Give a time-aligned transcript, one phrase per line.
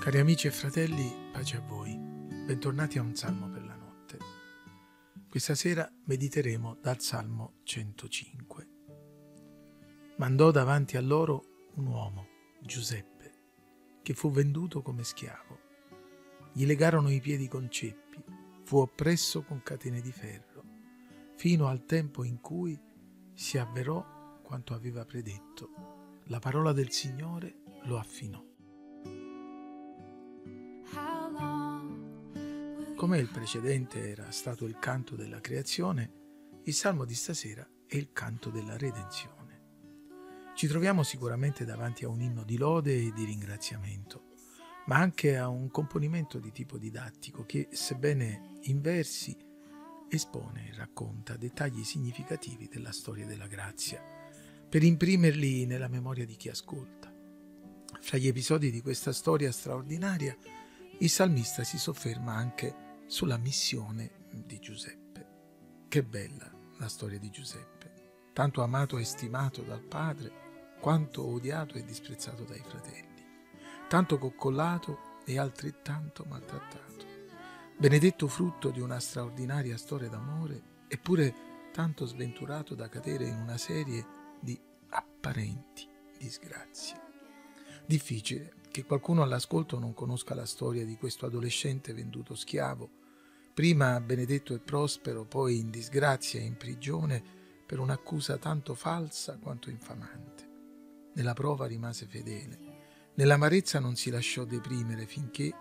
[0.00, 1.94] Cari amici e fratelli, pace a voi.
[1.94, 4.16] Bentornati a un salmo per la notte.
[5.28, 8.68] Questa sera mediteremo dal Salmo 105.
[10.16, 12.26] Mandò davanti a loro un uomo,
[12.62, 13.32] Giuseppe,
[14.00, 15.58] che fu venduto come schiavo.
[16.54, 18.24] Gli legarono i piedi con ceppi,
[18.62, 20.64] fu oppresso con catene di ferro,
[21.36, 22.80] fino al tempo in cui
[23.34, 26.22] si avverò quanto aveva predetto.
[26.28, 28.49] La parola del Signore lo affinò.
[33.00, 38.12] Come il precedente era stato il canto della creazione, il salmo di stasera è il
[38.12, 40.50] canto della redenzione.
[40.54, 44.24] Ci troviamo sicuramente davanti a un inno di lode e di ringraziamento,
[44.84, 49.34] ma anche a un componimento di tipo didattico che, sebbene in versi,
[50.10, 53.98] espone e racconta dettagli significativi della storia della grazia,
[54.68, 57.10] per imprimerli nella memoria di chi ascolta.
[57.98, 60.36] Fra gli episodi di questa storia straordinaria,
[60.98, 65.26] il salmista si sofferma anche sulla missione di Giuseppe.
[65.88, 71.84] Che bella la storia di Giuseppe, tanto amato e stimato dal padre, quanto odiato e
[71.84, 73.24] disprezzato dai fratelli,
[73.88, 77.04] tanto coccolato e altrettanto maltrattato.
[77.76, 81.34] Benedetto frutto di una straordinaria storia d'amore, eppure
[81.72, 84.06] tanto sventurato da cadere in una serie
[84.38, 84.56] di
[84.90, 87.08] apparenti disgrazie.
[87.84, 92.98] Difficile che qualcuno all'ascolto non conosca la storia di questo adolescente venduto schiavo
[93.52, 97.22] prima benedetto e prospero, poi in disgrazia e in prigione
[97.66, 100.48] per un'accusa tanto falsa quanto infamante.
[101.14, 102.58] Nella prova rimase fedele,
[103.14, 105.52] nell'amarezza non si lasciò deprimere finché,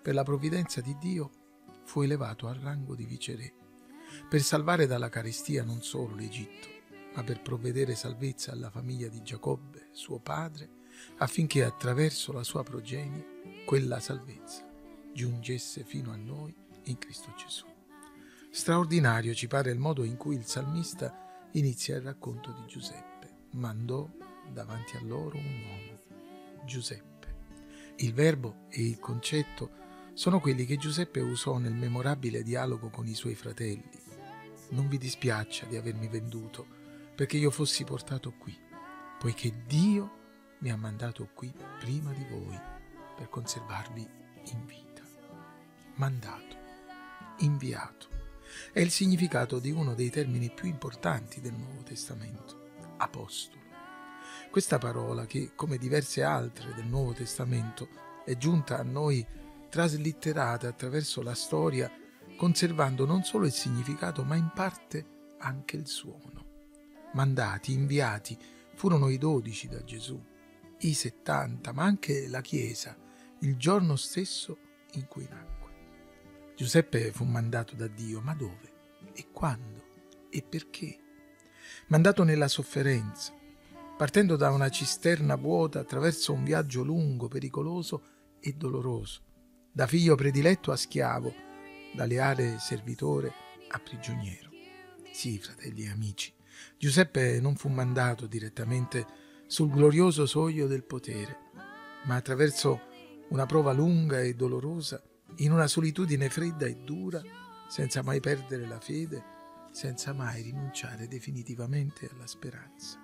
[0.00, 1.30] per la provvidenza di Dio,
[1.84, 3.52] fu elevato al rango di viceré,
[4.28, 6.68] per salvare dalla carestia non solo l'Egitto,
[7.14, 10.68] ma per provvedere salvezza alla famiglia di Giacobbe, suo padre,
[11.18, 14.70] affinché attraverso la sua progenie quella salvezza
[15.12, 17.66] giungesse fino a noi in Cristo Gesù.
[18.50, 23.46] Straordinario ci pare il modo in cui il salmista inizia il racconto di Giuseppe.
[23.52, 24.08] Mandò
[24.52, 27.10] davanti a loro un uomo, Giuseppe.
[27.96, 29.80] Il verbo e il concetto
[30.14, 34.00] sono quelli che Giuseppe usò nel memorabile dialogo con i suoi fratelli.
[34.70, 36.66] Non vi dispiaccia di avermi venduto,
[37.14, 38.56] perché io fossi portato qui,
[39.18, 40.20] poiché Dio
[40.58, 42.58] mi ha mandato qui prima di voi
[43.16, 44.08] per conservarvi
[44.52, 45.02] in vita.
[45.94, 46.61] Mandato
[47.42, 48.08] inviato.
[48.72, 53.60] È il significato di uno dei termini più importanti del Nuovo Testamento, apostolo.
[54.50, 57.88] Questa parola, che come diverse altre del Nuovo Testamento
[58.24, 59.26] è giunta a noi
[59.68, 61.90] traslitterata attraverso la storia,
[62.36, 65.06] conservando non solo il significato, ma in parte
[65.38, 66.50] anche il suono.
[67.14, 68.38] Mandati, inviati,
[68.74, 70.22] furono i dodici da Gesù,
[70.80, 72.96] i settanta, ma anche la Chiesa,
[73.40, 74.58] il giorno stesso
[74.92, 75.61] in cui nacque.
[76.62, 78.72] Giuseppe fu mandato da Dio, ma dove?
[79.14, 79.82] E quando?
[80.30, 80.96] E perché?
[81.88, 83.34] Mandato nella sofferenza,
[83.96, 88.02] partendo da una cisterna vuota attraverso un viaggio lungo, pericoloso
[88.38, 89.22] e doloroso,
[89.72, 91.34] da figlio prediletto a schiavo,
[91.96, 93.32] da leale servitore
[93.66, 94.50] a prigioniero.
[95.10, 96.32] Sì, fratelli e amici,
[96.78, 99.04] Giuseppe non fu mandato direttamente
[99.48, 101.38] sul glorioso soglio del potere,
[102.04, 102.82] ma attraverso
[103.30, 105.02] una prova lunga e dolorosa
[105.36, 107.22] in una solitudine fredda e dura,
[107.68, 109.22] senza mai perdere la fede,
[109.72, 112.98] senza mai rinunciare definitivamente alla speranza.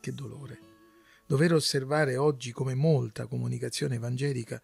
[0.00, 0.58] Che dolore!
[1.26, 4.60] Dover osservare oggi come molta comunicazione evangelica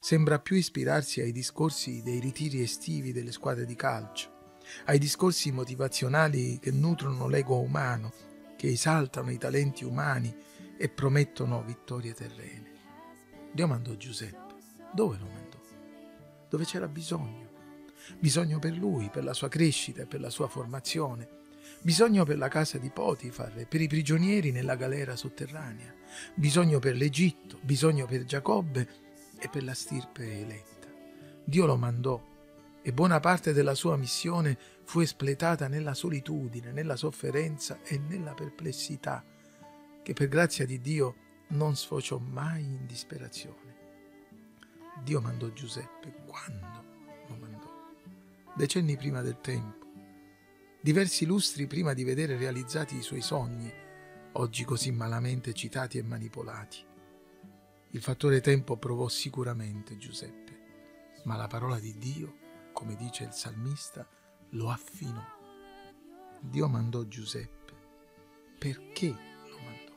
[0.00, 6.58] sembra più ispirarsi ai discorsi dei ritiri estivi delle squadre di calcio, ai discorsi motivazionali
[6.58, 8.12] che nutrono l'ego umano,
[8.56, 10.34] che esaltano i talenti umani
[10.76, 12.72] e promettono vittorie terrene.
[13.52, 14.56] Dio mandò Giuseppe.
[14.92, 15.47] Dove lo mandò?
[16.48, 17.46] Dove c'era bisogno.
[18.18, 21.36] Bisogno per lui, per la sua crescita e per la sua formazione.
[21.80, 25.94] Bisogno per la casa di Potifar e per i prigionieri nella galera sotterranea.
[26.34, 28.88] Bisogno per l'Egitto, bisogno per Giacobbe
[29.38, 30.88] e per la stirpe eletta.
[31.44, 32.36] Dio lo mandò
[32.82, 39.22] e buona parte della sua missione fu espletata nella solitudine, nella sofferenza e nella perplessità,
[40.02, 41.14] che per grazia di Dio
[41.48, 43.67] non sfociò mai in disperazione.
[45.02, 46.24] Dio mandò Giuseppe.
[46.26, 46.84] Quando
[47.28, 47.70] lo mandò?
[48.54, 49.86] Decenni prima del tempo,
[50.80, 53.72] diversi lustri prima di vedere realizzati i suoi sogni,
[54.32, 56.84] oggi così malamente citati e manipolati.
[57.90, 62.36] Il fattore tempo provò sicuramente Giuseppe, ma la parola di Dio,
[62.72, 64.06] come dice il salmista,
[64.50, 65.24] lo affinò.
[66.40, 67.56] Dio mandò Giuseppe.
[68.58, 69.92] Perché lo mandò?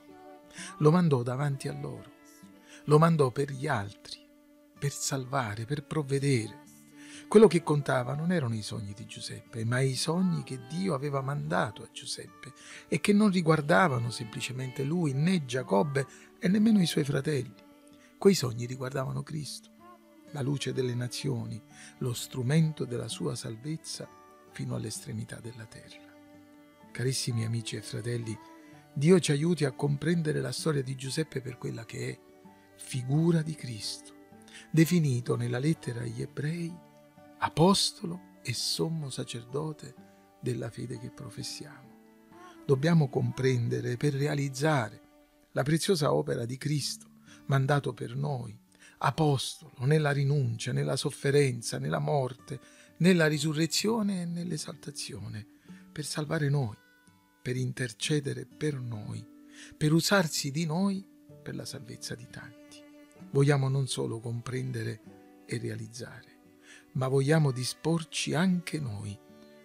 [0.78, 2.12] Lo mandò davanti a loro,
[2.86, 4.21] lo mandò per gli altri,
[4.82, 6.64] per salvare, per provvedere.
[7.28, 11.22] Quello che contava non erano i sogni di Giuseppe, ma i sogni che Dio aveva
[11.22, 12.52] mandato a Giuseppe
[12.88, 16.08] e che non riguardavano semplicemente lui, né Giacobbe
[16.40, 17.54] e nemmeno i suoi fratelli.
[18.18, 19.70] Quei sogni riguardavano Cristo,
[20.32, 21.62] la luce delle nazioni,
[22.00, 24.10] lo strumento della sua salvezza
[24.52, 26.10] fino all'estremità della terra.
[26.92, 28.36] Carissimi amici e fratelli,
[28.94, 32.20] Dio ci aiuti a comprendere la storia di Giuseppe per quella che è,
[32.78, 34.21] figura di Cristo,
[34.72, 36.74] definito nella lettera agli ebrei
[37.40, 39.94] apostolo e sommo sacerdote
[40.40, 41.90] della fede che professiamo.
[42.66, 45.02] Dobbiamo comprendere per realizzare
[45.52, 47.08] la preziosa opera di Cristo,
[47.48, 48.58] mandato per noi,
[49.00, 52.60] apostolo nella rinuncia, nella sofferenza, nella morte,
[52.98, 55.46] nella risurrezione e nell'esaltazione,
[55.92, 56.78] per salvare noi,
[57.42, 59.26] per intercedere per noi,
[59.76, 61.06] per usarsi di noi
[61.42, 62.61] per la salvezza di tanti.
[63.32, 66.40] Vogliamo non solo comprendere e realizzare,
[66.94, 69.18] ma vogliamo disporci anche noi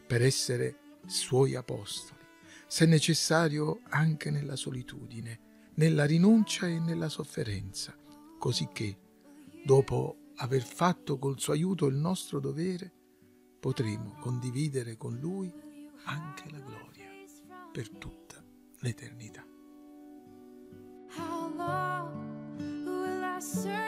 [0.07, 2.25] per essere suoi apostoli,
[2.67, 7.97] se necessario anche nella solitudine, nella rinuncia e nella sofferenza,
[8.39, 8.97] così che,
[9.65, 12.93] dopo aver fatto col suo aiuto il nostro dovere,
[13.59, 15.53] potremo condividere con lui
[16.05, 17.11] anche la gloria
[17.73, 18.43] per tutta
[18.81, 19.36] l'eternità.
[23.57, 23.86] serve.